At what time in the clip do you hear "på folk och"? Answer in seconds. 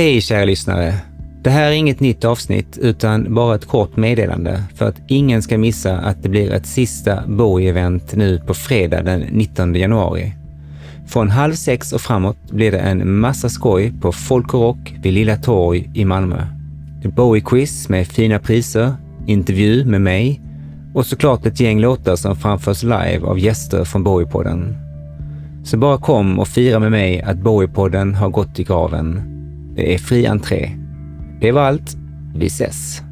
14.00-14.60